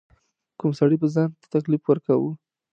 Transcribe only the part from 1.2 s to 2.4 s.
ته تکلیف ورکاوه.